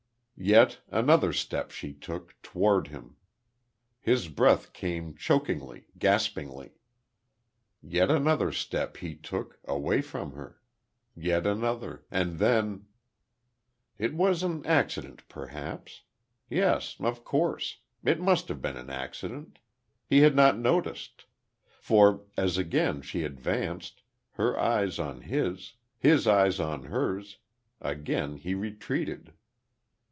Yet, 0.43 0.79
another 0.89 1.33
step 1.33 1.69
she 1.69 1.93
took, 1.93 2.35
toward 2.41 2.87
him.... 2.87 3.15
His 3.99 4.27
breath 4.27 4.73
came 4.73 5.13
chokingly, 5.13 5.85
gaspingly. 5.99 6.71
Yet 7.83 8.09
another 8.09 8.51
step 8.51 8.97
he 8.97 9.13
took, 9.13 9.59
away 9.65 10.01
from 10.01 10.31
her.... 10.31 10.59
Yet 11.15 11.45
another.... 11.45 12.05
And 12.09 12.39
then.... 12.39 12.87
It 13.99 14.15
was 14.15 14.41
an 14.41 14.65
accident, 14.65 15.27
perhaps. 15.29 16.01
Yes, 16.49 16.95
of 16.99 17.23
course; 17.23 17.77
it 18.03 18.19
must 18.19 18.47
have 18.47 18.63
been 18.63 18.77
an 18.77 18.89
accident. 18.89 19.59
He 20.07 20.21
had 20.21 20.35
not 20.35 20.57
noticed.... 20.57 21.25
For, 21.79 22.23
as 22.35 22.57
again 22.57 23.03
she 23.03 23.21
advanced, 23.21 24.01
her 24.31 24.59
eyes 24.59 24.97
on 24.97 25.21
his, 25.21 25.73
his 25.99 26.25
eyes 26.25 26.59
on 26.59 26.85
hers, 26.85 27.37
again 27.79 28.37
he 28.37 28.55
retreated. 28.55 29.33